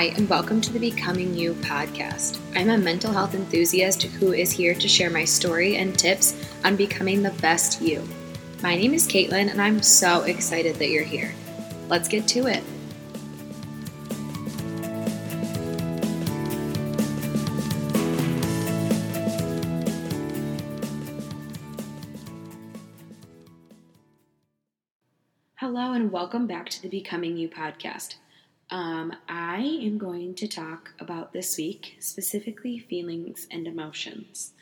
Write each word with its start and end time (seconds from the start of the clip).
Hi, 0.00 0.14
and 0.16 0.30
welcome 0.30 0.62
to 0.62 0.72
the 0.72 0.78
Becoming 0.78 1.34
You 1.34 1.52
podcast. 1.52 2.40
I'm 2.56 2.70
a 2.70 2.78
mental 2.78 3.12
health 3.12 3.34
enthusiast 3.34 4.04
who 4.04 4.32
is 4.32 4.50
here 4.50 4.74
to 4.74 4.88
share 4.88 5.10
my 5.10 5.26
story 5.26 5.76
and 5.76 5.94
tips 5.94 6.34
on 6.64 6.74
becoming 6.74 7.22
the 7.22 7.32
best 7.42 7.82
you. 7.82 8.08
My 8.62 8.76
name 8.76 8.94
is 8.94 9.06
Caitlin, 9.06 9.50
and 9.50 9.60
I'm 9.60 9.82
so 9.82 10.22
excited 10.22 10.76
that 10.76 10.88
you're 10.88 11.04
here. 11.04 11.34
Let's 11.90 12.08
get 12.08 12.26
to 12.28 12.46
it. 12.46 12.64
Hello, 25.56 25.92
and 25.92 26.10
welcome 26.10 26.46
back 26.46 26.70
to 26.70 26.80
the 26.80 26.88
Becoming 26.88 27.36
You 27.36 27.50
podcast. 27.50 28.14
Um, 28.70 29.12
I 29.28 29.58
am 29.82 29.98
going 29.98 30.34
to 30.36 30.46
talk 30.46 30.92
about 31.00 31.32
this 31.32 31.56
week, 31.56 31.96
specifically 31.98 32.78
feelings 32.78 33.48
and 33.50 33.66
emotions. 33.66 34.52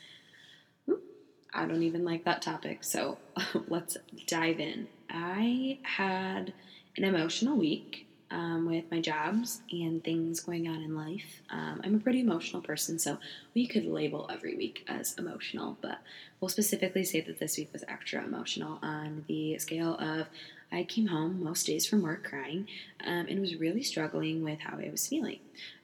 I 1.53 1.65
don't 1.65 1.83
even 1.83 2.03
like 2.05 2.25
that 2.25 2.41
topic, 2.41 2.83
so 2.83 3.17
let's 3.67 3.97
dive 4.27 4.59
in. 4.59 4.87
I 5.09 5.79
had 5.83 6.53
an 6.97 7.03
emotional 7.03 7.55
week 7.55 8.07
um, 8.31 8.67
with 8.67 8.85
my 8.91 8.99
jobs 8.99 9.61
and 9.71 10.03
things 10.03 10.39
going 10.39 10.67
on 10.67 10.81
in 10.81 10.95
life. 10.95 11.41
Um, 11.49 11.81
I'm 11.83 11.95
a 11.95 11.99
pretty 11.99 12.19
emotional 12.19 12.61
person, 12.61 12.97
so 12.97 13.17
we 13.53 13.67
could 13.67 13.85
label 13.85 14.29
every 14.31 14.55
week 14.55 14.85
as 14.87 15.13
emotional, 15.17 15.77
but 15.81 15.99
we'll 16.39 16.49
specifically 16.49 17.03
say 17.03 17.21
that 17.21 17.39
this 17.39 17.57
week 17.57 17.69
was 17.73 17.83
extra 17.87 18.23
emotional 18.23 18.79
on 18.81 19.25
the 19.27 19.57
scale 19.59 19.95
of 19.95 20.27
I 20.71 20.83
came 20.83 21.07
home 21.07 21.43
most 21.43 21.65
days 21.65 21.85
from 21.85 22.01
work 22.01 22.23
crying 22.23 22.67
um, 23.05 23.25
and 23.27 23.41
was 23.41 23.55
really 23.55 23.83
struggling 23.83 24.43
with 24.43 24.59
how 24.59 24.77
I 24.77 24.89
was 24.89 25.07
feeling. 25.07 25.39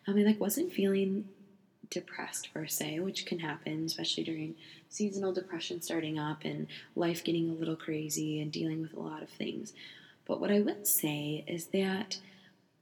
Um, 0.08 0.18
I 0.18 0.22
like 0.22 0.40
wasn't 0.40 0.74
feeling 0.74 1.26
depressed 1.90 2.54
per 2.54 2.68
se, 2.68 3.00
which 3.00 3.26
can 3.26 3.40
happen, 3.40 3.86
especially 3.86 4.24
during 4.24 4.56
seasonal 4.90 5.34
depression 5.34 5.82
starting 5.82 6.20
up 6.20 6.44
and 6.44 6.68
life 6.96 7.24
getting 7.24 7.50
a 7.50 7.54
little 7.54 7.76
crazy 7.76 8.42
and 8.42 8.52
dealing 8.52 8.82
with 8.82 8.94
a 8.94 9.00
lot 9.00 9.24
of 9.24 9.30
things. 9.30 9.74
But 10.26 10.40
what 10.40 10.52
I 10.52 10.60
would 10.60 10.88
say 10.88 11.44
is 11.48 11.68
that 11.68 12.18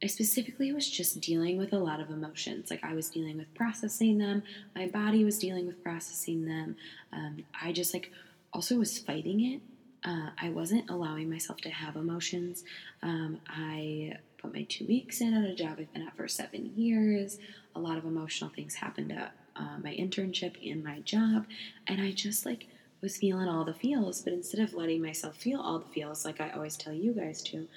I 0.01 0.07
specifically 0.07 0.73
was 0.73 0.89
just 0.89 1.21
dealing 1.21 1.57
with 1.57 1.71
a 1.71 1.77
lot 1.77 2.01
of 2.01 2.09
emotions. 2.09 2.69
Like 2.69 2.83
I 2.83 2.93
was 2.93 3.09
dealing 3.09 3.37
with 3.37 3.53
processing 3.53 4.17
them, 4.17 4.43
my 4.75 4.87
body 4.87 5.23
was 5.23 5.39
dealing 5.39 5.65
with 5.65 5.81
processing 5.83 6.45
them. 6.45 6.75
Um, 7.11 7.45
I 7.61 7.71
just 7.71 7.93
like 7.93 8.11
also 8.53 8.77
was 8.77 8.97
fighting 8.97 9.43
it 9.45 9.61
uh, 10.05 10.29
I 10.37 10.49
wasn't 10.49 10.89
allowing 10.89 11.29
myself 11.29 11.59
to 11.61 11.69
have 11.69 11.95
emotions. 11.95 12.63
Um, 13.01 13.39
I 13.47 14.17
put 14.37 14.53
my 14.53 14.63
two 14.63 14.85
weeks 14.85 15.21
in 15.21 15.33
at 15.33 15.49
a 15.49 15.55
job 15.55 15.77
I've 15.79 15.93
been 15.93 16.07
at 16.07 16.15
for 16.15 16.27
seven 16.27 16.73
years. 16.75 17.37
A 17.75 17.79
lot 17.79 17.97
of 17.97 18.05
emotional 18.05 18.49
things 18.49 18.75
happened 18.75 19.11
at 19.11 19.33
uh, 19.55 19.77
my 19.81 19.95
internship 19.95 20.55
and 20.69 20.83
my 20.83 20.99
job, 21.01 21.45
and 21.87 22.01
I 22.01 22.11
just 22.11 22.45
like 22.45 22.67
was 23.01 23.17
feeling 23.17 23.47
all 23.47 23.63
the 23.65 23.73
feels. 23.73 24.21
But 24.21 24.33
instead 24.33 24.61
of 24.61 24.73
letting 24.73 25.01
myself 25.01 25.37
feel 25.37 25.61
all 25.61 25.79
the 25.79 25.93
feels, 25.93 26.25
like 26.25 26.41
I 26.41 26.49
always 26.49 26.75
tell 26.77 26.93
you 26.93 27.13
guys 27.13 27.41
to, 27.43 27.67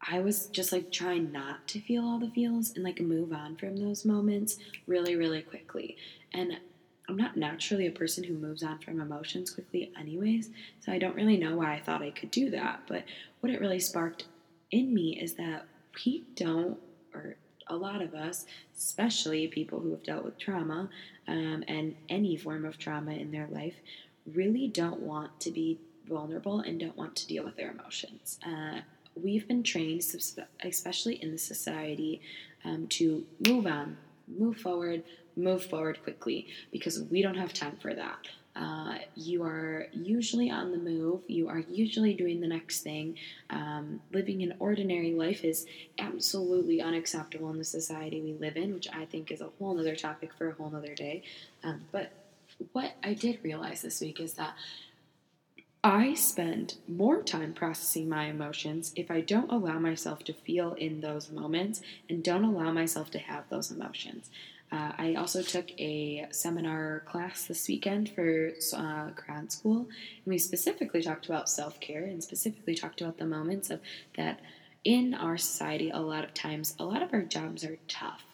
I 0.00 0.20
was 0.20 0.46
just 0.46 0.72
like 0.72 0.92
trying 0.92 1.32
not 1.32 1.66
to 1.68 1.80
feel 1.80 2.04
all 2.04 2.18
the 2.18 2.30
feels 2.30 2.72
and 2.74 2.84
like 2.84 3.00
move 3.00 3.32
on 3.32 3.56
from 3.56 3.76
those 3.76 4.04
moments 4.04 4.58
really, 4.86 5.16
really 5.16 5.42
quickly. 5.42 5.96
And 6.32 6.58
I'm 7.12 7.18
not 7.18 7.36
naturally 7.36 7.86
a 7.86 7.92
person 7.92 8.24
who 8.24 8.32
moves 8.32 8.62
on 8.62 8.78
from 8.78 8.98
emotions 8.98 9.50
quickly, 9.50 9.92
anyways, 10.00 10.48
so 10.80 10.92
I 10.92 10.98
don't 10.98 11.14
really 11.14 11.36
know 11.36 11.56
why 11.56 11.74
I 11.74 11.80
thought 11.80 12.00
I 12.00 12.10
could 12.10 12.30
do 12.30 12.48
that. 12.50 12.84
But 12.88 13.04
what 13.40 13.52
it 13.52 13.60
really 13.60 13.80
sparked 13.80 14.24
in 14.70 14.94
me 14.94 15.20
is 15.20 15.34
that 15.34 15.66
we 16.06 16.24
don't, 16.36 16.78
or 17.12 17.36
a 17.66 17.76
lot 17.76 18.00
of 18.00 18.14
us, 18.14 18.46
especially 18.74 19.46
people 19.46 19.78
who 19.78 19.90
have 19.90 20.02
dealt 20.02 20.24
with 20.24 20.38
trauma 20.38 20.88
um, 21.28 21.62
and 21.68 21.94
any 22.08 22.34
form 22.34 22.64
of 22.64 22.78
trauma 22.78 23.12
in 23.12 23.30
their 23.30 23.48
life, 23.48 23.74
really 24.32 24.68
don't 24.68 25.00
want 25.00 25.38
to 25.40 25.50
be 25.50 25.78
vulnerable 26.08 26.60
and 26.60 26.80
don't 26.80 26.96
want 26.96 27.14
to 27.16 27.26
deal 27.26 27.44
with 27.44 27.56
their 27.56 27.72
emotions. 27.72 28.38
Uh, 28.46 28.80
we've 29.14 29.46
been 29.46 29.62
trained, 29.62 30.02
especially 30.64 31.16
in 31.22 31.30
the 31.30 31.38
society, 31.38 32.22
um, 32.64 32.86
to 32.86 33.26
move 33.46 33.66
on, 33.66 33.98
move 34.38 34.56
forward, 34.56 35.02
move 35.36 35.64
forward 35.64 36.02
quickly 36.02 36.46
because 36.70 37.02
we 37.10 37.22
don't 37.22 37.36
have 37.36 37.52
time 37.52 37.76
for 37.80 37.94
that. 37.94 38.18
Uh, 38.54 38.98
you 39.14 39.42
are 39.42 39.86
usually 39.92 40.50
on 40.50 40.72
the 40.72 40.78
move. 40.78 41.22
You 41.26 41.48
are 41.48 41.60
usually 41.60 42.12
doing 42.12 42.40
the 42.40 42.46
next 42.46 42.80
thing. 42.80 43.16
Um, 43.48 44.00
living 44.12 44.42
an 44.42 44.54
ordinary 44.58 45.12
life 45.12 45.42
is 45.42 45.66
absolutely 45.98 46.82
unacceptable 46.82 47.50
in 47.50 47.58
the 47.58 47.64
society 47.64 48.20
we 48.20 48.34
live 48.34 48.58
in, 48.58 48.74
which 48.74 48.88
I 48.92 49.06
think 49.06 49.30
is 49.30 49.40
a 49.40 49.48
whole 49.58 49.78
other 49.80 49.96
topic 49.96 50.34
for 50.34 50.50
a 50.50 50.52
whole 50.52 50.74
other 50.76 50.94
day. 50.94 51.22
Um, 51.64 51.82
but 51.92 52.12
what 52.72 52.92
I 53.02 53.14
did 53.14 53.38
realize 53.42 53.80
this 53.80 54.02
week 54.02 54.20
is 54.20 54.34
that 54.34 54.54
I 55.84 56.14
spend 56.14 56.76
more 56.86 57.22
time 57.22 57.54
processing 57.54 58.08
my 58.08 58.26
emotions 58.26 58.92
if 58.94 59.10
I 59.10 59.20
don't 59.20 59.50
allow 59.50 59.80
myself 59.80 60.22
to 60.24 60.32
feel 60.32 60.74
in 60.74 61.00
those 61.00 61.28
moments 61.32 61.82
and 62.08 62.22
don't 62.22 62.44
allow 62.44 62.70
myself 62.70 63.10
to 63.10 63.18
have 63.18 63.48
those 63.48 63.72
emotions. 63.72 64.30
Uh, 64.70 64.92
I 64.96 65.14
also 65.14 65.42
took 65.42 65.72
a 65.80 66.28
seminar 66.30 67.02
class 67.06 67.46
this 67.46 67.66
weekend 67.66 68.10
for 68.10 68.52
uh, 68.74 69.10
grad 69.10 69.50
school, 69.50 69.80
and 69.80 70.26
we 70.26 70.38
specifically 70.38 71.02
talked 71.02 71.26
about 71.26 71.48
self 71.50 71.80
care 71.80 72.04
and 72.04 72.22
specifically 72.22 72.76
talked 72.76 73.00
about 73.00 73.18
the 73.18 73.26
moments 73.26 73.68
of 73.68 73.80
that 74.16 74.40
in 74.84 75.14
our 75.14 75.36
society. 75.36 75.90
A 75.90 75.98
lot 75.98 76.24
of 76.24 76.32
times, 76.32 76.76
a 76.78 76.84
lot 76.84 77.02
of 77.02 77.12
our 77.12 77.22
jobs 77.22 77.64
are 77.64 77.78
tough. 77.88 78.31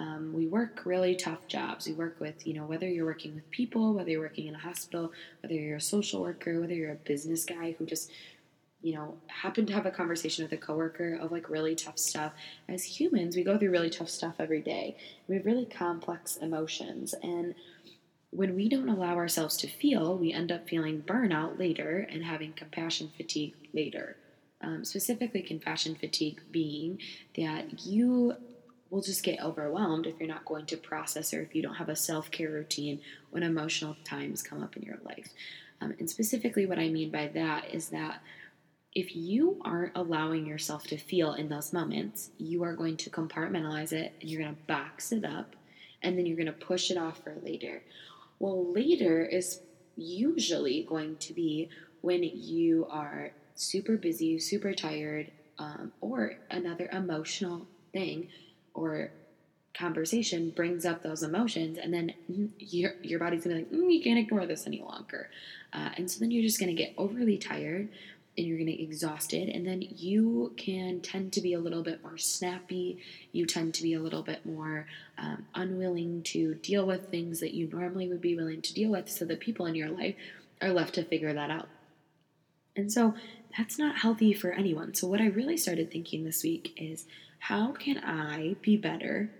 Um, 0.00 0.32
we 0.32 0.46
work 0.46 0.80
really 0.86 1.14
tough 1.14 1.46
jobs. 1.46 1.86
We 1.86 1.92
work 1.92 2.18
with, 2.20 2.46
you 2.46 2.54
know, 2.54 2.64
whether 2.64 2.88
you're 2.88 3.04
working 3.04 3.34
with 3.34 3.50
people, 3.50 3.92
whether 3.92 4.08
you're 4.08 4.22
working 4.22 4.46
in 4.46 4.54
a 4.54 4.58
hospital, 4.58 5.12
whether 5.42 5.54
you're 5.54 5.76
a 5.76 5.80
social 5.80 6.22
worker, 6.22 6.58
whether 6.58 6.72
you're 6.72 6.92
a 6.92 6.96
business 7.12 7.44
guy 7.44 7.76
who 7.78 7.84
just 7.84 8.10
you 8.82 8.94
know, 8.94 9.18
happened 9.26 9.66
to 9.66 9.74
have 9.74 9.84
a 9.84 9.90
conversation 9.90 10.42
with 10.42 10.52
a 10.52 10.56
coworker 10.56 11.14
of 11.16 11.30
like 11.30 11.50
really 11.50 11.74
tough 11.74 11.98
stuff. 11.98 12.32
As 12.66 12.82
humans, 12.82 13.36
we 13.36 13.44
go 13.44 13.58
through 13.58 13.72
really 13.72 13.90
tough 13.90 14.08
stuff 14.08 14.36
every 14.38 14.62
day. 14.62 14.96
We 15.28 15.36
have 15.36 15.44
really 15.44 15.66
complex 15.66 16.38
emotions. 16.38 17.14
And 17.22 17.54
when 18.30 18.54
we 18.54 18.70
don't 18.70 18.88
allow 18.88 19.16
ourselves 19.16 19.58
to 19.58 19.68
feel, 19.68 20.16
we 20.16 20.32
end 20.32 20.50
up 20.50 20.66
feeling 20.66 21.02
burnout 21.02 21.58
later 21.58 22.08
and 22.10 22.24
having 22.24 22.54
compassion 22.54 23.10
fatigue 23.14 23.54
later. 23.74 24.16
Um, 24.62 24.86
specifically, 24.86 25.42
compassion 25.42 25.94
fatigue 25.94 26.40
being 26.50 27.00
that 27.36 27.84
you 27.84 28.34
will 28.90 29.00
just 29.00 29.22
get 29.22 29.42
overwhelmed 29.42 30.06
if 30.06 30.18
you're 30.18 30.28
not 30.28 30.44
going 30.44 30.66
to 30.66 30.76
process 30.76 31.32
or 31.32 31.40
if 31.40 31.54
you 31.54 31.62
don't 31.62 31.74
have 31.74 31.88
a 31.88 31.96
self 31.96 32.30
care 32.30 32.50
routine 32.50 33.00
when 33.30 33.42
emotional 33.42 33.96
times 34.04 34.42
come 34.42 34.62
up 34.62 34.76
in 34.76 34.82
your 34.82 34.98
life. 35.04 35.30
Um, 35.80 35.94
and 35.98 36.10
specifically, 36.10 36.66
what 36.66 36.78
I 36.78 36.88
mean 36.88 37.10
by 37.10 37.28
that 37.28 37.72
is 37.72 37.88
that 37.88 38.20
if 38.92 39.14
you 39.14 39.60
aren't 39.64 39.96
allowing 39.96 40.46
yourself 40.46 40.84
to 40.88 40.96
feel 40.96 41.34
in 41.34 41.48
those 41.48 41.72
moments, 41.72 42.30
you 42.38 42.64
are 42.64 42.74
going 42.74 42.96
to 42.98 43.10
compartmentalize 43.10 43.92
it 43.92 44.12
and 44.20 44.28
you're 44.28 44.42
going 44.42 44.54
to 44.54 44.62
box 44.66 45.12
it 45.12 45.24
up 45.24 45.54
and 46.02 46.18
then 46.18 46.26
you're 46.26 46.36
going 46.36 46.46
to 46.46 46.52
push 46.52 46.90
it 46.90 46.96
off 46.96 47.22
for 47.22 47.36
later. 47.44 47.82
Well, 48.40 48.72
later 48.72 49.24
is 49.24 49.60
usually 49.96 50.82
going 50.88 51.16
to 51.18 51.32
be 51.32 51.68
when 52.00 52.22
you 52.22 52.86
are 52.90 53.30
super 53.54 53.96
busy, 53.96 54.38
super 54.40 54.72
tired, 54.72 55.30
um, 55.58 55.92
or 56.00 56.38
another 56.50 56.88
emotional 56.90 57.66
thing 57.92 58.28
or 58.80 59.10
conversation 59.74 60.50
brings 60.50 60.84
up 60.84 61.02
those 61.02 61.22
emotions, 61.22 61.78
and 61.78 61.92
then 61.92 62.14
your, 62.58 62.94
your 63.02 63.18
body's 63.18 63.44
gonna 63.44 63.56
be 63.56 63.62
like, 63.62 63.72
mm, 63.72 63.92
you 63.92 64.02
can't 64.02 64.18
ignore 64.18 64.46
this 64.46 64.66
any 64.66 64.80
longer. 64.80 65.30
Uh, 65.72 65.90
and 65.96 66.10
so 66.10 66.18
then 66.20 66.30
you're 66.30 66.42
just 66.42 66.58
gonna 66.58 66.74
get 66.74 66.94
overly 66.98 67.38
tired 67.38 67.88
and 68.36 68.46
you're 68.46 68.58
to 68.58 68.64
get 68.64 68.80
exhausted. 68.80 69.48
And 69.48 69.66
then 69.66 69.82
you 69.82 70.54
can 70.56 71.00
tend 71.00 71.32
to 71.34 71.40
be 71.40 71.54
a 71.54 71.58
little 71.58 71.82
bit 71.82 72.02
more 72.02 72.16
snappy. 72.16 72.98
You 73.32 73.44
tend 73.46 73.74
to 73.74 73.82
be 73.82 73.94
a 73.94 74.00
little 74.00 74.22
bit 74.22 74.46
more 74.46 74.86
um, 75.18 75.46
unwilling 75.54 76.22
to 76.24 76.54
deal 76.54 76.86
with 76.86 77.08
things 77.08 77.40
that 77.40 77.54
you 77.54 77.68
normally 77.68 78.08
would 78.08 78.20
be 78.20 78.36
willing 78.36 78.62
to 78.62 78.74
deal 78.74 78.90
with. 78.90 79.10
So 79.10 79.24
the 79.24 79.36
people 79.36 79.66
in 79.66 79.74
your 79.74 79.90
life 79.90 80.14
are 80.62 80.72
left 80.72 80.94
to 80.94 81.04
figure 81.04 81.32
that 81.32 81.50
out. 81.50 81.68
And 82.80 82.92
so 82.92 83.14
that's 83.56 83.78
not 83.78 83.98
healthy 83.98 84.32
for 84.32 84.52
anyone. 84.52 84.94
So, 84.94 85.06
what 85.06 85.20
I 85.20 85.26
really 85.26 85.56
started 85.56 85.90
thinking 85.90 86.24
this 86.24 86.42
week 86.42 86.72
is 86.76 87.06
how 87.38 87.72
can 87.72 87.98
I 87.98 88.56
be 88.62 88.76
better? 88.76 89.30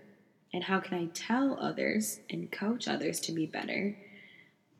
And 0.53 0.65
how 0.65 0.79
can 0.79 0.97
I 0.97 1.05
tell 1.13 1.57
others 1.59 2.19
and 2.29 2.51
coach 2.51 2.87
others 2.87 3.19
to 3.21 3.31
be 3.31 3.45
better 3.45 3.95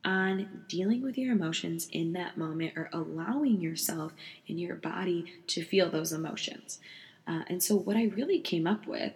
on 0.04 0.64
dealing 0.68 1.02
with 1.02 1.16
your 1.16 1.32
emotions 1.32 1.88
in 1.92 2.12
that 2.12 2.36
moment 2.36 2.72
or 2.76 2.90
allowing 2.92 3.60
yourself 3.60 4.12
and 4.48 4.58
your 4.58 4.74
body 4.74 5.32
to 5.46 5.62
feel 5.62 5.90
those 5.90 6.12
emotions. 6.12 6.78
Uh, 7.26 7.42
and 7.48 7.62
so, 7.62 7.76
what 7.76 7.96
I 7.96 8.04
really 8.04 8.40
came 8.40 8.66
up 8.66 8.86
with, 8.86 9.12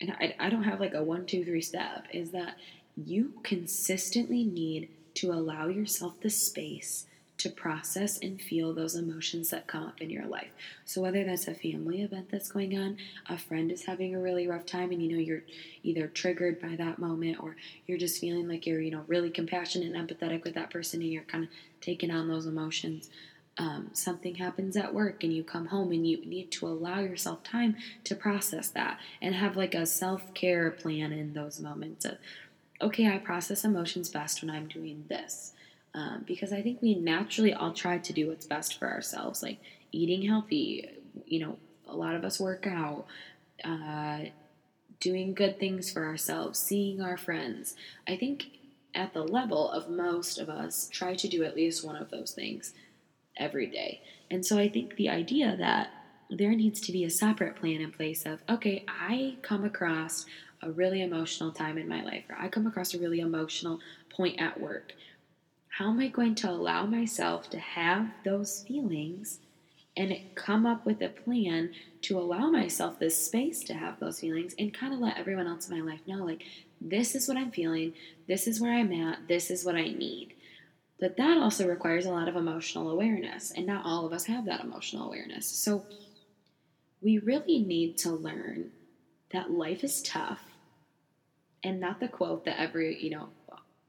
and 0.00 0.12
I, 0.12 0.34
I 0.38 0.50
don't 0.50 0.64
have 0.64 0.80
like 0.80 0.94
a 0.94 1.02
one, 1.02 1.26
two, 1.26 1.44
three 1.44 1.62
step, 1.62 2.06
is 2.12 2.30
that 2.30 2.56
you 2.96 3.34
consistently 3.42 4.44
need 4.44 4.88
to 5.14 5.32
allow 5.32 5.66
yourself 5.68 6.20
the 6.20 6.30
space 6.30 7.06
to 7.46 7.52
process 7.52 8.18
and 8.18 8.40
feel 8.40 8.72
those 8.72 8.96
emotions 8.96 9.50
that 9.50 9.68
come 9.68 9.84
up 9.84 10.00
in 10.00 10.10
your 10.10 10.26
life. 10.26 10.50
So, 10.84 11.00
whether 11.00 11.24
that's 11.24 11.46
a 11.46 11.54
family 11.54 12.02
event 12.02 12.28
that's 12.30 12.50
going 12.50 12.76
on, 12.76 12.96
a 13.28 13.38
friend 13.38 13.70
is 13.70 13.84
having 13.84 14.14
a 14.14 14.20
really 14.20 14.48
rough 14.48 14.66
time, 14.66 14.90
and 14.90 15.00
you 15.00 15.12
know 15.12 15.22
you're 15.22 15.42
either 15.84 16.08
triggered 16.08 16.60
by 16.60 16.74
that 16.76 16.98
moment 16.98 17.38
or 17.40 17.56
you're 17.86 17.98
just 17.98 18.20
feeling 18.20 18.48
like 18.48 18.66
you're, 18.66 18.80
you 18.80 18.90
know, 18.90 19.04
really 19.06 19.30
compassionate 19.30 19.94
and 19.94 20.08
empathetic 20.08 20.42
with 20.42 20.54
that 20.54 20.70
person 20.70 21.00
and 21.00 21.12
you're 21.12 21.22
kind 21.22 21.44
of 21.44 21.50
taking 21.80 22.10
on 22.10 22.26
those 22.26 22.46
emotions. 22.46 23.08
Um, 23.58 23.90
something 23.92 24.34
happens 24.34 24.76
at 24.76 24.92
work 24.92 25.22
and 25.22 25.32
you 25.32 25.44
come 25.44 25.66
home 25.66 25.92
and 25.92 26.06
you 26.06 26.24
need 26.26 26.50
to 26.52 26.66
allow 26.66 26.98
yourself 26.98 27.42
time 27.44 27.76
to 28.04 28.14
process 28.14 28.68
that 28.70 28.98
and 29.22 29.34
have 29.34 29.56
like 29.56 29.74
a 29.74 29.86
self 29.86 30.34
care 30.34 30.70
plan 30.70 31.12
in 31.12 31.32
those 31.32 31.60
moments 31.60 32.04
of, 32.04 32.18
okay, 32.82 33.08
I 33.08 33.18
process 33.18 33.64
emotions 33.64 34.08
best 34.08 34.42
when 34.42 34.50
I'm 34.50 34.66
doing 34.66 35.04
this 35.08 35.52
um, 35.96 36.24
because 36.26 36.52
I 36.52 36.60
think 36.60 36.82
we 36.82 36.94
naturally 36.94 37.54
all 37.54 37.72
try 37.72 37.96
to 37.96 38.12
do 38.12 38.28
what's 38.28 38.46
best 38.46 38.78
for 38.78 38.86
ourselves, 38.86 39.42
like 39.42 39.58
eating 39.92 40.28
healthy. 40.28 40.90
You 41.24 41.40
know, 41.40 41.58
a 41.88 41.96
lot 41.96 42.14
of 42.14 42.22
us 42.22 42.38
work 42.38 42.66
out, 42.66 43.06
uh, 43.64 44.26
doing 45.00 45.32
good 45.32 45.58
things 45.58 45.90
for 45.90 46.04
ourselves, 46.04 46.58
seeing 46.58 47.00
our 47.00 47.16
friends. 47.16 47.74
I 48.06 48.16
think 48.16 48.44
at 48.94 49.14
the 49.14 49.22
level 49.22 49.70
of 49.70 49.88
most 49.88 50.38
of 50.38 50.50
us 50.50 50.88
try 50.92 51.14
to 51.14 51.28
do 51.28 51.44
at 51.44 51.56
least 51.56 51.84
one 51.84 51.96
of 51.96 52.10
those 52.10 52.32
things 52.32 52.74
every 53.38 53.66
day. 53.66 54.02
And 54.30 54.44
so 54.44 54.58
I 54.58 54.68
think 54.68 54.96
the 54.96 55.08
idea 55.08 55.56
that 55.56 55.90
there 56.28 56.54
needs 56.54 56.80
to 56.82 56.92
be 56.92 57.04
a 57.04 57.10
separate 57.10 57.56
plan 57.56 57.80
in 57.80 57.90
place 57.90 58.26
of, 58.26 58.40
okay, 58.50 58.84
I 58.86 59.36
come 59.40 59.64
across 59.64 60.26
a 60.60 60.70
really 60.70 61.00
emotional 61.00 61.52
time 61.52 61.78
in 61.78 61.88
my 61.88 62.02
life, 62.02 62.24
or 62.28 62.36
I 62.38 62.48
come 62.48 62.66
across 62.66 62.92
a 62.92 62.98
really 62.98 63.20
emotional 63.20 63.80
point 64.10 64.40
at 64.40 64.60
work 64.60 64.92
how 65.76 65.90
am 65.90 66.00
I 66.00 66.08
going 66.08 66.34
to 66.36 66.50
allow 66.50 66.86
myself 66.86 67.50
to 67.50 67.58
have 67.58 68.08
those 68.24 68.64
feelings 68.66 69.40
and 69.94 70.16
come 70.34 70.64
up 70.64 70.86
with 70.86 71.02
a 71.02 71.08
plan 71.10 71.70
to 72.00 72.18
allow 72.18 72.48
myself 72.50 72.98
this 72.98 73.26
space 73.26 73.62
to 73.64 73.74
have 73.74 74.00
those 74.00 74.20
feelings 74.20 74.54
and 74.58 74.72
kind 74.72 74.94
of 74.94 75.00
let 75.00 75.18
everyone 75.18 75.46
else 75.46 75.68
in 75.68 75.78
my 75.78 75.92
life 75.92 76.00
know 76.06 76.24
like 76.24 76.44
this 76.80 77.14
is 77.14 77.28
what 77.28 77.36
I'm 77.36 77.50
feeling, 77.50 77.92
this 78.26 78.46
is 78.46 78.58
where 78.58 78.72
I'm 78.72 78.90
at, 78.92 79.28
this 79.28 79.50
is 79.50 79.66
what 79.66 79.74
I 79.74 79.88
need. 79.88 80.32
But 80.98 81.18
that 81.18 81.36
also 81.36 81.68
requires 81.68 82.06
a 82.06 82.10
lot 82.10 82.28
of 82.28 82.36
emotional 82.36 82.90
awareness, 82.90 83.50
and 83.50 83.66
not 83.66 83.84
all 83.84 84.06
of 84.06 84.14
us 84.14 84.24
have 84.24 84.46
that 84.46 84.64
emotional 84.64 85.06
awareness. 85.06 85.46
So 85.46 85.84
we 87.02 87.18
really 87.18 87.58
need 87.58 87.98
to 87.98 88.12
learn 88.12 88.70
that 89.30 89.50
life 89.50 89.84
is 89.84 90.02
tough 90.02 90.40
and 91.62 91.80
not 91.80 92.00
the 92.00 92.08
quote 92.08 92.46
that 92.46 92.58
every, 92.58 93.02
you 93.02 93.10
know, 93.10 93.28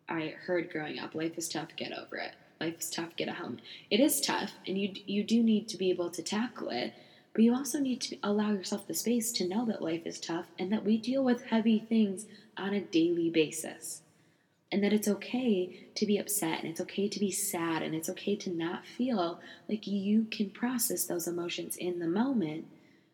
I 0.09 0.35
heard 0.45 0.71
growing 0.71 0.99
up, 0.99 1.15
life 1.15 1.37
is 1.37 1.49
tough, 1.49 1.69
get 1.75 1.91
over 1.91 2.17
it. 2.17 2.33
Life 2.59 2.79
is 2.79 2.89
tough, 2.89 3.15
get 3.15 3.27
a 3.27 3.33
helmet. 3.33 3.59
It 3.91 3.99
is 3.99 4.21
tough, 4.21 4.51
and 4.65 4.77
you 4.77 4.93
you 5.05 5.23
do 5.23 5.43
need 5.43 5.67
to 5.69 5.77
be 5.77 5.89
able 5.91 6.09
to 6.09 6.23
tackle 6.23 6.69
it, 6.69 6.93
but 7.37 7.43
you 7.43 7.53
also 7.53 7.79
need 7.79 8.01
to 8.01 8.17
allow 8.23 8.51
yourself 8.51 8.87
the 8.87 8.95
space 8.95 9.31
to 9.33 9.47
know 9.47 9.63
that 9.65 9.79
life 9.79 10.07
is 10.07 10.19
tough 10.19 10.47
and 10.57 10.71
that 10.71 10.83
we 10.83 10.97
deal 10.97 11.23
with 11.23 11.45
heavy 11.45 11.77
things 11.77 12.25
on 12.57 12.73
a 12.73 12.81
daily 12.81 13.29
basis. 13.29 14.01
And 14.71 14.83
that 14.83 14.91
it's 14.91 15.07
okay 15.07 15.87
to 15.93 16.05
be 16.07 16.17
upset 16.17 16.61
and 16.61 16.67
it's 16.67 16.81
okay 16.81 17.07
to 17.07 17.19
be 17.19 17.29
sad 17.29 17.83
and 17.83 17.93
it's 17.93 18.09
okay 18.09 18.35
to 18.37 18.49
not 18.49 18.87
feel 18.87 19.39
like 19.69 19.85
you 19.85 20.25
can 20.31 20.49
process 20.49 21.05
those 21.05 21.27
emotions 21.27 21.77
in 21.77 21.99
the 21.99 22.07
moment, 22.07 22.65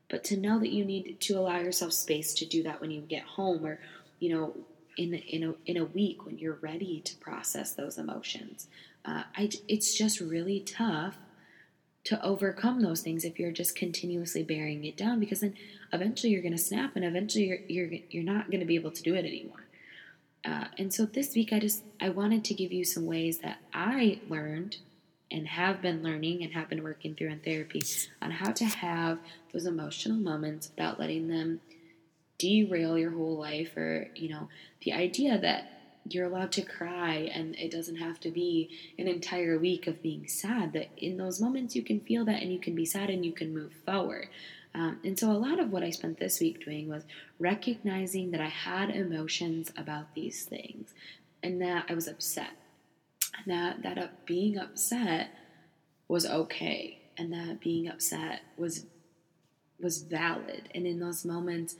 but 0.09 0.23
to 0.23 0.37
know 0.37 0.57
that 0.57 0.71
you 0.71 0.85
need 0.85 1.19
to 1.19 1.37
allow 1.37 1.59
yourself 1.59 1.91
space 1.91 2.33
to 2.35 2.45
do 2.45 2.63
that 2.63 2.79
when 2.79 2.91
you 2.91 3.01
get 3.01 3.23
home 3.23 3.65
or, 3.65 3.77
you 4.19 4.33
know, 4.33 4.55
in 4.97 5.13
in 5.13 5.43
a 5.43 5.55
in 5.65 5.77
a 5.77 5.85
week 5.85 6.25
when 6.25 6.37
you're 6.37 6.59
ready 6.61 7.01
to 7.01 7.15
process 7.17 7.73
those 7.73 7.97
emotions. 7.97 8.67
Uh, 9.05 9.23
I, 9.35 9.49
it's 9.67 9.93
just 9.93 10.19
really 10.19 10.61
tough 10.61 11.17
to 12.05 12.21
overcome 12.23 12.81
those 12.81 13.01
things 13.01 13.23
if 13.23 13.39
you're 13.39 13.51
just 13.51 13.75
continuously 13.75 14.43
bearing 14.43 14.83
it 14.85 14.97
down 14.97 15.19
because 15.19 15.39
then 15.39 15.55
eventually 15.91 16.31
you're 16.31 16.41
going 16.41 16.55
to 16.55 16.61
snap 16.61 16.95
and 16.95 17.05
eventually 17.05 17.45
you're 17.45 17.59
you're 17.67 17.99
you're 18.09 18.23
not 18.23 18.49
going 18.49 18.59
to 18.59 18.65
be 18.65 18.75
able 18.75 18.91
to 18.91 19.03
do 19.03 19.15
it 19.15 19.25
anymore. 19.25 19.65
Uh, 20.45 20.65
and 20.77 20.93
so 20.93 21.05
this 21.05 21.35
week 21.35 21.53
I 21.53 21.59
just 21.59 21.83
I 22.01 22.09
wanted 22.09 22.43
to 22.45 22.53
give 22.53 22.71
you 22.71 22.83
some 22.83 23.05
ways 23.05 23.39
that 23.39 23.59
I 23.73 24.19
learned 24.29 24.77
and 25.31 25.47
have 25.47 25.81
been 25.81 26.03
learning 26.03 26.43
and 26.43 26.53
have 26.53 26.69
been 26.69 26.83
working 26.83 27.15
through 27.15 27.29
in 27.29 27.39
therapy 27.39 27.81
on 28.21 28.31
how 28.31 28.51
to 28.51 28.65
have 28.65 29.17
those 29.51 29.65
emotional 29.65 30.17
moments 30.17 30.69
without 30.69 30.99
letting 30.99 31.27
them 31.27 31.59
derail 32.37 32.97
your 32.97 33.11
whole 33.11 33.37
life 33.37 33.75
or 33.77 34.07
you 34.15 34.29
know 34.29 34.49
the 34.83 34.93
idea 34.93 35.37
that 35.37 35.73
you're 36.09 36.25
allowed 36.25 36.51
to 36.51 36.61
cry 36.61 37.31
and 37.33 37.55
it 37.55 37.71
doesn't 37.71 37.95
have 37.95 38.19
to 38.19 38.29
be 38.29 38.69
an 38.99 39.07
entire 39.07 39.57
week 39.57 39.87
of 39.87 40.01
being 40.01 40.27
sad 40.27 40.73
that 40.73 40.89
in 40.97 41.17
those 41.17 41.39
moments 41.39 41.75
you 41.75 41.83
can 41.83 41.99
feel 42.01 42.25
that 42.25 42.41
and 42.41 42.51
you 42.51 42.59
can 42.59 42.75
be 42.75 42.85
sad 42.85 43.09
and 43.09 43.25
you 43.25 43.31
can 43.31 43.53
move 43.53 43.71
forward. 43.85 44.27
Um, 44.75 44.99
and 45.03 45.17
so 45.17 45.31
a 45.31 45.33
lot 45.33 45.59
of 45.59 45.71
what 45.71 45.83
i 45.83 45.91
spent 45.91 46.19
this 46.19 46.39
week 46.39 46.65
doing 46.65 46.89
was 46.89 47.03
recognizing 47.39 48.31
that 48.31 48.41
i 48.41 48.47
had 48.47 48.89
emotions 48.89 49.71
about 49.77 50.13
these 50.15 50.43
things 50.43 50.93
and 51.41 51.61
that 51.61 51.85
i 51.89 51.93
was 51.93 52.07
upset. 52.07 52.51
And 53.45 53.53
that 53.53 53.83
that 53.83 53.97
uh, 53.97 54.07
being 54.25 54.57
upset 54.57 55.29
was 56.07 56.25
okay 56.25 56.99
and 57.17 57.31
that 57.31 57.61
being 57.61 57.87
upset 57.87 58.41
was 58.57 58.85
was 59.79 60.03
valid. 60.03 60.69
And 60.73 60.85
in 60.85 60.99
those 60.99 61.25
moments 61.25 61.75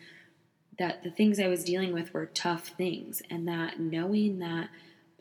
that 0.80 1.04
the 1.04 1.12
things 1.12 1.40
I 1.40 1.48
was 1.48 1.64
dealing 1.64 1.94
with 1.94 2.14
were 2.14 2.26
tough 2.26 2.70
things, 2.70 3.22
and 3.30 3.48
that 3.48 3.80
knowing 3.80 4.40
that 4.40 4.70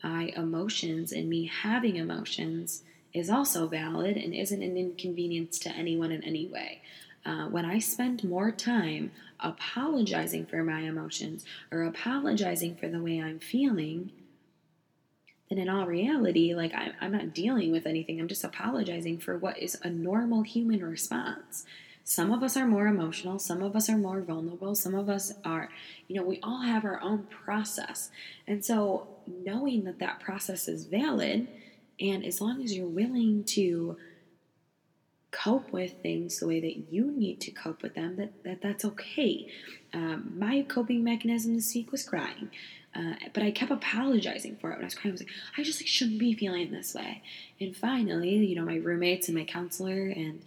my 0.03 0.33
emotions 0.35 1.11
and 1.11 1.29
me 1.29 1.45
having 1.45 1.95
emotions 1.95 2.83
is 3.13 3.29
also 3.29 3.67
valid 3.67 4.17
and 4.17 4.33
isn't 4.33 4.63
an 4.63 4.75
inconvenience 4.75 5.59
to 5.59 5.69
anyone 5.69 6.11
in 6.11 6.23
any 6.23 6.47
way. 6.47 6.81
Uh, 7.25 7.45
when 7.45 7.63
I 7.65 7.79
spend 7.79 8.23
more 8.23 8.51
time 8.51 9.11
apologizing 9.39 10.45
for 10.45 10.63
my 10.63 10.81
emotions 10.81 11.45
or 11.71 11.83
apologizing 11.83 12.75
for 12.75 12.89
the 12.89 13.01
way 13.01 13.21
I'm 13.21 13.39
feeling, 13.39 14.11
then 15.49 15.59
in 15.59 15.69
all 15.69 15.85
reality, 15.85 16.53
like 16.53 16.73
I'm, 16.73 16.93
I'm 16.99 17.11
not 17.11 17.33
dealing 17.33 17.71
with 17.71 17.85
anything. 17.85 18.19
I'm 18.19 18.27
just 18.27 18.43
apologizing 18.43 19.19
for 19.19 19.37
what 19.37 19.57
is 19.57 19.77
a 19.83 19.89
normal 19.89 20.41
human 20.41 20.83
response. 20.83 21.65
Some 22.05 22.31
of 22.31 22.43
us 22.43 22.57
are 22.57 22.67
more 22.67 22.87
emotional, 22.87 23.39
some 23.39 23.63
of 23.63 23.75
us 23.75 23.89
are 23.89 23.97
more 23.97 24.21
vulnerable, 24.21 24.75
some 24.75 24.93
of 24.93 25.09
us 25.09 25.31
are, 25.45 25.69
you 26.07 26.15
know, 26.15 26.23
we 26.23 26.39
all 26.43 26.61
have 26.61 26.83
our 26.83 27.01
own 27.01 27.23
process. 27.23 28.11
And 28.45 28.63
so 28.63 29.07
knowing 29.25 29.85
that 29.85 29.99
that 29.99 30.19
process 30.19 30.67
is 30.67 30.85
valid, 30.85 31.47
and 31.99 32.25
as 32.25 32.41
long 32.41 32.61
as 32.61 32.75
you're 32.75 32.87
willing 32.87 33.45
to 33.45 33.97
cope 35.31 35.71
with 35.71 35.93
things 36.01 36.39
the 36.39 36.47
way 36.47 36.59
that 36.59 36.91
you 36.91 37.11
need 37.11 37.39
to 37.41 37.51
cope 37.51 37.81
with 37.81 37.95
them, 37.95 38.17
that, 38.17 38.43
that 38.43 38.61
that's 38.61 38.85
okay. 38.85 39.47
Um, 39.93 40.33
my 40.37 40.61
coping 40.61 41.03
mechanism 41.03 41.55
this 41.55 41.73
week 41.73 41.91
was 41.91 42.03
crying. 42.03 42.49
Uh, 42.95 43.15
but 43.33 43.41
I 43.41 43.49
kept 43.49 43.71
apologizing 43.71 44.57
for 44.57 44.69
it 44.69 44.75
when 44.75 44.83
I 44.83 44.85
was 44.85 44.93
crying. 44.93 45.11
I 45.11 45.13
was 45.13 45.21
like, 45.21 45.31
I 45.57 45.63
just 45.63 45.81
like 45.81 45.87
shouldn't 45.87 46.19
be 46.19 46.35
feeling 46.35 46.71
this 46.71 46.93
way. 46.93 47.23
And 47.59 47.75
finally, 47.75 48.35
you 48.35 48.55
know, 48.55 48.65
my 48.65 48.75
roommates 48.75 49.27
and 49.27 49.37
my 49.37 49.45
counselor 49.45 50.09
and 50.09 50.41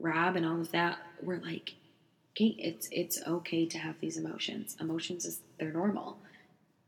Rob 0.00 0.36
and 0.36 0.46
all 0.46 0.60
of 0.60 0.72
that 0.72 0.98
were 1.22 1.38
like, 1.38 1.74
okay, 2.32 2.54
it's 2.58 2.88
it's 2.90 3.20
okay 3.26 3.66
to 3.66 3.78
have 3.78 3.96
these 4.00 4.16
emotions. 4.16 4.76
Emotions 4.80 5.24
is 5.24 5.40
they're 5.58 5.72
normal. 5.72 6.18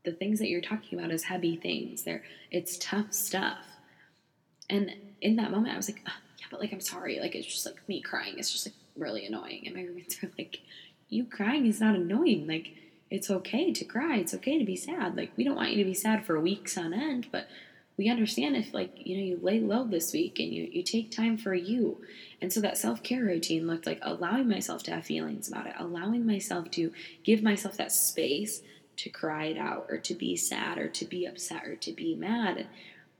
The 0.03 0.11
things 0.11 0.39
that 0.39 0.49
you're 0.49 0.61
talking 0.61 0.99
about 0.99 1.11
is 1.11 1.23
heavy 1.23 1.55
things. 1.55 2.03
They're 2.03 2.23
it's 2.51 2.77
tough 2.77 3.13
stuff. 3.13 3.59
And 4.69 4.93
in 5.21 5.35
that 5.37 5.51
moment, 5.51 5.73
I 5.73 5.77
was 5.77 5.89
like, 5.89 6.01
oh, 6.07 6.19
yeah, 6.39 6.45
but 6.49 6.59
like 6.59 6.73
I'm 6.73 6.81
sorry. 6.81 7.19
Like 7.19 7.35
it's 7.35 7.47
just 7.47 7.65
like 7.65 7.87
me 7.87 8.01
crying. 8.01 8.35
It's 8.37 8.51
just 8.51 8.65
like 8.65 8.75
really 8.97 9.25
annoying. 9.25 9.63
And 9.65 9.75
my 9.75 9.83
roommates 9.83 10.21
were 10.21 10.31
like, 10.37 10.59
you 11.09 11.25
crying 11.25 11.67
is 11.67 11.79
not 11.79 11.95
annoying. 11.95 12.47
Like 12.47 12.73
it's 13.09 13.29
okay 13.29 13.71
to 13.71 13.85
cry. 13.85 14.17
It's 14.17 14.33
okay 14.33 14.57
to 14.57 14.65
be 14.65 14.75
sad. 14.75 15.15
Like 15.15 15.31
we 15.37 15.43
don't 15.43 15.55
want 15.55 15.71
you 15.71 15.77
to 15.77 15.89
be 15.89 15.93
sad 15.93 16.25
for 16.25 16.39
weeks 16.39 16.77
on 16.77 16.93
end, 16.93 17.27
but 17.31 17.47
we 17.97 18.09
understand 18.09 18.55
if 18.55 18.73
like 18.73 18.91
you 18.95 19.17
know 19.17 19.23
you 19.23 19.39
lay 19.41 19.59
low 19.59 19.85
this 19.85 20.13
week 20.13 20.39
and 20.39 20.53
you, 20.53 20.67
you 20.71 20.83
take 20.83 21.11
time 21.11 21.37
for 21.37 21.53
you. 21.53 22.01
And 22.41 22.51
so 22.51 22.59
that 22.61 22.77
self-care 22.77 23.23
routine 23.23 23.67
looked 23.67 23.85
like 23.85 23.99
allowing 24.01 24.49
myself 24.49 24.83
to 24.83 24.91
have 24.91 25.05
feelings 25.05 25.47
about 25.47 25.67
it 25.67 25.75
allowing 25.77 26.25
myself 26.25 26.69
to 26.71 26.91
give 27.23 27.43
myself 27.43 27.77
that 27.77 27.91
space 27.91 28.61
to 28.97 29.09
cry 29.09 29.45
it 29.45 29.57
out 29.57 29.87
or 29.89 29.97
to 29.97 30.13
be 30.13 30.35
sad 30.35 30.77
or 30.77 30.87
to 30.87 31.05
be 31.05 31.25
upset 31.25 31.65
or 31.65 31.75
to 31.77 31.91
be 31.91 32.15
mad. 32.15 32.67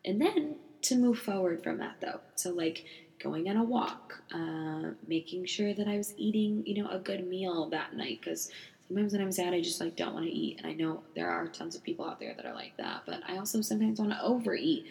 And 0.06 0.22
then 0.22 0.56
to 0.84 0.96
move 0.96 1.18
forward 1.18 1.64
from 1.64 1.78
that 1.78 1.96
though. 2.02 2.20
So 2.36 2.52
like 2.52 2.86
going 3.24 3.50
on 3.50 3.58
a 3.58 3.64
walk 3.64 4.22
uh, 4.34 4.92
making 5.08 5.46
sure 5.46 5.74
that 5.74 5.88
i 5.88 5.96
was 5.96 6.14
eating 6.18 6.62
you 6.66 6.84
know 6.84 6.90
a 6.90 7.00
good 7.00 7.26
meal 7.26 7.70
that 7.70 7.96
night 7.96 8.20
because 8.22 8.52
sometimes 8.94 9.14
when 9.14 9.22
I'm 9.22 9.32
sad, 9.32 9.54
I 9.54 9.62
just 9.62 9.82
like 9.82 9.96
don't 9.96 10.14
want 10.14 10.26
to 10.26 10.32
eat. 10.32 10.60
And 10.60 10.68
I 10.68 10.74
know 10.74 11.02
there 11.16 11.30
are 11.30 11.48
tons 11.48 11.76
of 11.76 11.84
people 11.84 12.06
out 12.06 12.20
there 12.20 12.34
that 12.36 12.46
are 12.46 12.54
like 12.54 12.78
that, 12.78 13.04
but 13.06 13.22
I 13.28 13.38
also 13.38 13.62
sometimes 13.62 14.00
want 14.00 14.12
to 14.12 14.22
overeat. 14.22 14.86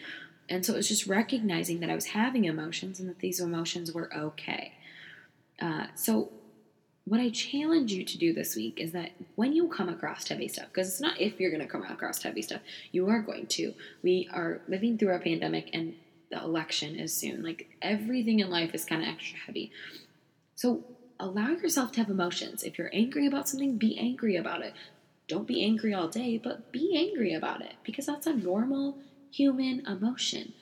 And 0.49 0.65
so 0.65 0.73
it 0.73 0.77
was 0.77 0.89
just 0.89 1.07
recognizing 1.07 1.79
that 1.79 1.89
I 1.89 1.95
was 1.95 2.07
having 2.07 2.45
emotions 2.45 2.99
and 2.99 3.07
that 3.09 3.19
these 3.19 3.39
emotions 3.39 3.93
were 3.93 4.13
okay. 4.13 4.73
Uh, 5.61 5.87
so, 5.95 6.31
what 7.05 7.19
I 7.19 7.29
challenge 7.29 7.91
you 7.91 8.05
to 8.05 8.17
do 8.17 8.33
this 8.33 8.55
week 8.55 8.79
is 8.79 8.93
that 8.93 9.11
when 9.35 9.51
you 9.51 9.67
come 9.67 9.89
across 9.89 10.27
heavy 10.27 10.47
stuff, 10.47 10.67
because 10.67 10.87
it's 10.87 11.01
not 11.01 11.19
if 11.19 11.37
you're 11.37 11.51
going 11.51 11.61
to 11.61 11.67
come 11.67 11.83
across 11.83 12.23
heavy 12.23 12.41
stuff, 12.41 12.61
you 12.93 13.09
are 13.09 13.21
going 13.21 13.45
to. 13.47 13.73
We 14.03 14.29
are 14.31 14.61
living 14.69 14.97
through 14.97 15.13
a 15.13 15.19
pandemic, 15.19 15.69
and 15.73 15.95
the 16.31 16.41
election 16.41 16.97
is 16.97 17.13
soon. 17.13 17.43
Like 17.43 17.67
everything 17.81 18.39
in 18.39 18.49
life 18.49 18.73
is 18.73 18.85
kind 18.85 19.01
of 19.01 19.09
extra 19.09 19.37
heavy. 19.39 19.71
So 20.55 20.83
allow 21.23 21.49
yourself 21.49 21.93
to 21.93 21.99
have 21.99 22.09
emotions. 22.09 22.63
If 22.63 22.77
you're 22.77 22.89
angry 22.93 23.25
about 23.25 23.47
something, 23.47 23.77
be 23.77 23.97
angry 23.97 24.35
about 24.35 24.61
it. 24.61 24.73
Don't 25.29 25.47
be 25.47 25.63
angry 25.63 25.93
all 25.93 26.09
day, 26.09 26.37
but 26.37 26.71
be 26.71 26.97
angry 26.97 27.33
about 27.33 27.61
it 27.61 27.75
because 27.83 28.05
that's 28.05 28.27
a 28.27 28.33
normal 28.33 28.97
human 29.31 29.85
emotion. 29.87 30.53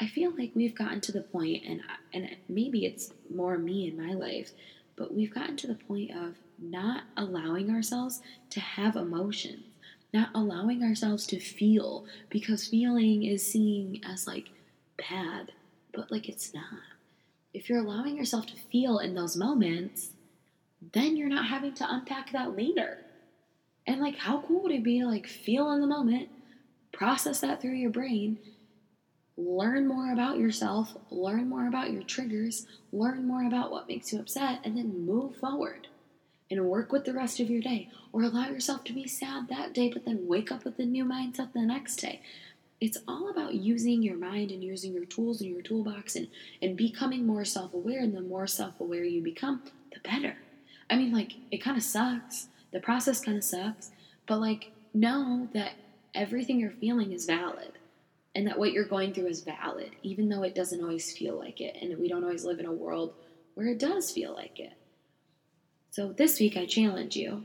I 0.00 0.06
feel 0.06 0.32
like 0.36 0.52
we've 0.54 0.74
gotten 0.74 1.00
to 1.02 1.12
the 1.12 1.20
point, 1.20 1.64
and 1.66 1.82
and 2.14 2.36
maybe 2.48 2.86
it's 2.86 3.12
more 3.34 3.58
me 3.58 3.88
in 3.88 4.00
my 4.00 4.14
life, 4.14 4.52
but 4.96 5.12
we've 5.12 5.34
gotten 5.34 5.56
to 5.58 5.66
the 5.66 5.74
point 5.74 6.12
of 6.12 6.36
not 6.58 7.02
allowing 7.16 7.70
ourselves 7.70 8.22
to 8.50 8.60
have 8.60 8.96
emotions, 8.96 9.64
not 10.14 10.30
allowing 10.34 10.82
ourselves 10.82 11.26
to 11.26 11.40
feel, 11.40 12.06
because 12.30 12.68
feeling 12.68 13.24
is 13.24 13.44
seen 13.46 14.00
as 14.08 14.26
like 14.26 14.48
bad, 14.96 15.52
but 15.92 16.10
like 16.12 16.28
it's 16.28 16.54
not. 16.54 16.80
If 17.52 17.68
you're 17.68 17.84
allowing 17.84 18.16
yourself 18.16 18.46
to 18.46 18.56
feel 18.70 18.98
in 18.98 19.14
those 19.14 19.36
moments, 19.36 20.10
then 20.92 21.16
you're 21.16 21.28
not 21.28 21.46
having 21.46 21.74
to 21.74 21.92
unpack 21.92 22.32
that 22.32 22.56
later. 22.56 22.98
And 23.86 24.00
like, 24.00 24.16
how 24.16 24.42
cool 24.46 24.62
would 24.62 24.72
it 24.72 24.84
be 24.84 25.00
to 25.00 25.06
like 25.06 25.26
feel 25.26 25.70
in 25.72 25.80
the 25.80 25.86
moment, 25.86 26.28
process 26.92 27.40
that 27.40 27.60
through 27.60 27.74
your 27.74 27.90
brain, 27.90 28.38
learn 29.36 29.88
more 29.88 30.12
about 30.12 30.38
yourself, 30.38 30.96
learn 31.10 31.48
more 31.48 31.66
about 31.66 31.92
your 31.92 32.02
triggers, 32.02 32.66
learn 32.92 33.26
more 33.26 33.44
about 33.44 33.70
what 33.70 33.88
makes 33.88 34.12
you 34.12 34.20
upset, 34.20 34.60
and 34.64 34.76
then 34.76 35.06
move 35.06 35.36
forward 35.36 35.88
and 36.50 36.64
work 36.64 36.92
with 36.92 37.04
the 37.04 37.12
rest 37.12 37.40
of 37.40 37.48
your 37.48 37.60
day. 37.60 37.88
Or 38.12 38.22
allow 38.22 38.48
yourself 38.48 38.84
to 38.84 38.92
be 38.92 39.06
sad 39.06 39.48
that 39.48 39.72
day, 39.72 39.90
but 39.92 40.04
then 40.04 40.26
wake 40.26 40.50
up 40.50 40.64
with 40.64 40.78
a 40.78 40.84
new 40.84 41.04
mindset 41.04 41.52
the 41.52 41.60
next 41.60 41.96
day. 41.96 42.20
It's 42.80 42.98
all 43.06 43.28
about 43.28 43.54
using 43.54 44.02
your 44.02 44.16
mind 44.16 44.50
and 44.50 44.64
using 44.64 44.94
your 44.94 45.04
tools 45.04 45.42
in 45.42 45.52
your 45.52 45.60
toolbox 45.60 46.16
and, 46.16 46.28
and 46.62 46.76
becoming 46.76 47.26
more 47.26 47.44
self 47.44 47.74
aware. 47.74 48.00
And 48.00 48.14
the 48.14 48.22
more 48.22 48.46
self 48.46 48.80
aware 48.80 49.04
you 49.04 49.22
become, 49.22 49.62
the 49.92 50.00
better. 50.00 50.36
I 50.88 50.96
mean, 50.96 51.12
like, 51.12 51.32
it 51.50 51.58
kind 51.58 51.76
of 51.76 51.82
sucks. 51.82 52.48
The 52.72 52.80
process 52.80 53.20
kind 53.20 53.36
of 53.36 53.44
sucks. 53.44 53.90
But, 54.26 54.40
like, 54.40 54.72
know 54.94 55.48
that 55.52 55.72
everything 56.14 56.58
you're 56.58 56.70
feeling 56.70 57.12
is 57.12 57.26
valid 57.26 57.72
and 58.34 58.46
that 58.46 58.58
what 58.58 58.72
you're 58.72 58.84
going 58.84 59.12
through 59.12 59.26
is 59.26 59.42
valid, 59.42 59.90
even 60.02 60.28
though 60.28 60.42
it 60.42 60.54
doesn't 60.54 60.82
always 60.82 61.16
feel 61.16 61.38
like 61.38 61.60
it. 61.60 61.76
And 61.80 61.98
we 61.98 62.08
don't 62.08 62.24
always 62.24 62.44
live 62.44 62.60
in 62.60 62.66
a 62.66 62.72
world 62.72 63.12
where 63.54 63.68
it 63.68 63.78
does 63.78 64.10
feel 64.10 64.32
like 64.32 64.58
it. 64.58 64.72
So 65.90 66.12
this 66.12 66.38
week 66.38 66.56
I 66.56 66.66
challenge 66.66 67.16
you. 67.16 67.44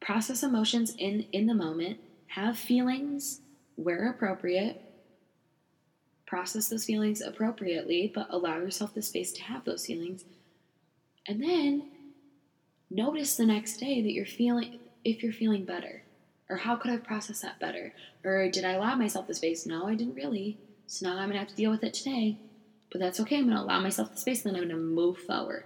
Process 0.00 0.42
emotions 0.42 0.94
in, 0.96 1.26
in 1.32 1.46
the 1.46 1.54
moment, 1.54 1.98
have 2.28 2.58
feelings 2.58 3.40
where 3.82 4.10
appropriate, 4.10 4.80
process 6.26 6.68
those 6.68 6.84
feelings 6.84 7.20
appropriately, 7.20 8.10
but 8.14 8.28
allow 8.30 8.56
yourself 8.58 8.94
the 8.94 9.02
space 9.02 9.32
to 9.32 9.42
have 9.42 9.64
those 9.64 9.86
feelings. 9.86 10.24
And 11.26 11.42
then 11.42 11.90
notice 12.88 13.36
the 13.36 13.46
next 13.46 13.78
day 13.78 14.00
that 14.00 14.12
you're 14.12 14.26
feeling 14.26 14.78
if 15.04 15.22
you're 15.22 15.32
feeling 15.32 15.64
better. 15.64 16.02
Or 16.48 16.56
how 16.56 16.76
could 16.76 16.90
I 16.90 16.96
process 16.98 17.40
that 17.40 17.60
better? 17.60 17.94
Or 18.24 18.50
did 18.50 18.64
I 18.64 18.72
allow 18.72 18.94
myself 18.96 19.26
the 19.26 19.34
space? 19.34 19.66
No, 19.66 19.86
I 19.86 19.94
didn't 19.94 20.14
really. 20.14 20.58
So 20.86 21.08
now 21.08 21.16
I'm 21.16 21.28
gonna 21.28 21.38
have 21.38 21.48
to 21.48 21.56
deal 21.56 21.70
with 21.70 21.84
it 21.84 21.94
today. 21.94 22.38
But 22.90 23.00
that's 23.00 23.20
okay. 23.20 23.38
I'm 23.38 23.48
gonna 23.48 23.62
allow 23.62 23.80
myself 23.80 24.10
the 24.10 24.18
space, 24.18 24.44
and 24.44 24.54
then 24.54 24.62
I'm 24.62 24.68
gonna 24.68 24.80
move 24.80 25.18
forward. 25.18 25.64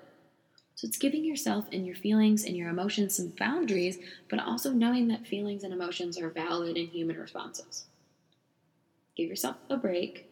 So 0.74 0.86
it's 0.86 0.98
giving 0.98 1.24
yourself 1.24 1.66
and 1.72 1.86
your 1.86 1.94
feelings 1.94 2.44
and 2.44 2.56
your 2.56 2.68
emotions 2.68 3.16
some 3.16 3.32
boundaries, 3.38 3.98
but 4.28 4.40
also 4.40 4.72
knowing 4.72 5.08
that 5.08 5.26
feelings 5.26 5.62
and 5.62 5.72
emotions 5.72 6.18
are 6.18 6.28
valid 6.30 6.76
and 6.76 6.88
human 6.88 7.16
responses. 7.16 7.86
Give 9.16 9.28
yourself 9.28 9.56
a 9.70 9.76
break. 9.76 10.28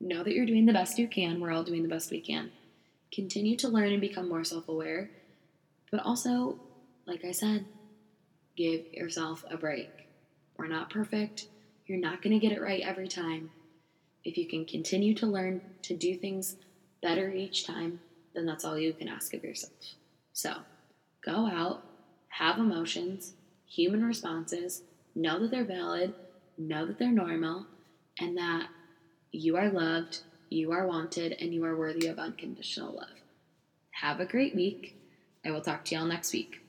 Know 0.00 0.22
that 0.22 0.34
you're 0.34 0.46
doing 0.46 0.66
the 0.66 0.72
best 0.72 0.98
you 0.98 1.08
can. 1.08 1.40
We're 1.40 1.52
all 1.52 1.62
doing 1.62 1.82
the 1.82 1.88
best 1.88 2.10
we 2.10 2.20
can. 2.20 2.50
Continue 3.12 3.56
to 3.58 3.68
learn 3.68 3.92
and 3.92 4.00
become 4.00 4.28
more 4.28 4.44
self 4.44 4.68
aware, 4.68 5.10
but 5.90 6.04
also, 6.04 6.58
like 7.06 7.24
I 7.24 7.30
said, 7.30 7.64
give 8.56 8.92
yourself 8.92 9.44
a 9.50 9.56
break. 9.56 9.90
We're 10.56 10.66
not 10.66 10.90
perfect. 10.90 11.46
You're 11.86 11.98
not 11.98 12.22
going 12.22 12.32
to 12.32 12.44
get 12.44 12.56
it 12.56 12.62
right 12.62 12.82
every 12.82 13.08
time. 13.08 13.50
If 14.24 14.36
you 14.38 14.48
can 14.48 14.64
continue 14.64 15.14
to 15.14 15.26
learn 15.26 15.60
to 15.82 15.96
do 15.96 16.16
things 16.16 16.56
better 17.02 17.30
each 17.30 17.66
time, 17.66 18.00
then 18.34 18.46
that's 18.46 18.64
all 18.64 18.78
you 18.78 18.92
can 18.92 19.08
ask 19.08 19.34
of 19.34 19.44
yourself. 19.44 19.72
So 20.32 20.54
go 21.24 21.46
out, 21.46 21.84
have 22.28 22.58
emotions, 22.58 23.34
human 23.66 24.04
responses, 24.04 24.82
know 25.14 25.38
that 25.40 25.50
they're 25.50 25.64
valid, 25.64 26.14
know 26.58 26.86
that 26.86 26.98
they're 26.98 27.10
normal, 27.12 27.66
and 28.20 28.36
that 28.36 28.68
you 29.32 29.56
are 29.56 29.70
loved, 29.70 30.20
you 30.50 30.72
are 30.72 30.86
wanted, 30.86 31.36
and 31.40 31.52
you 31.52 31.64
are 31.64 31.76
worthy 31.76 32.06
of 32.06 32.18
unconditional 32.18 32.94
love. 32.94 33.20
Have 33.90 34.20
a 34.20 34.26
great 34.26 34.54
week. 34.54 34.96
I 35.44 35.50
will 35.50 35.60
talk 35.60 35.84
to 35.86 35.94
y'all 35.94 36.06
next 36.06 36.32
week. 36.32 36.60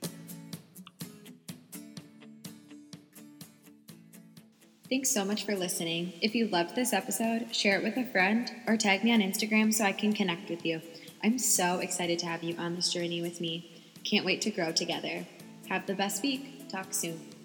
Thanks 4.88 5.10
so 5.10 5.24
much 5.24 5.44
for 5.44 5.56
listening. 5.56 6.12
If 6.22 6.36
you 6.36 6.46
loved 6.46 6.76
this 6.76 6.92
episode, 6.92 7.54
share 7.54 7.78
it 7.78 7.82
with 7.82 7.96
a 7.96 8.10
friend 8.12 8.48
or 8.68 8.76
tag 8.76 9.02
me 9.02 9.12
on 9.12 9.20
Instagram 9.20 9.74
so 9.74 9.84
I 9.84 9.92
can 9.92 10.12
connect 10.12 10.48
with 10.48 10.64
you. 10.64 10.80
I'm 11.24 11.38
so 11.38 11.80
excited 11.80 12.20
to 12.20 12.26
have 12.26 12.44
you 12.44 12.56
on 12.56 12.76
this 12.76 12.92
journey 12.92 13.20
with 13.20 13.40
me. 13.40 13.82
Can't 14.04 14.24
wait 14.24 14.42
to 14.42 14.50
grow 14.50 14.70
together. 14.70 15.26
Have 15.68 15.86
the 15.86 15.94
best 15.94 16.22
week. 16.22 16.68
Talk 16.68 16.94
soon. 16.94 17.35